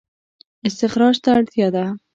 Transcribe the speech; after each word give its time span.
استخراج 0.67 1.15
ته 1.23 1.29
اړتیا 1.37 1.67
ده 1.75 1.85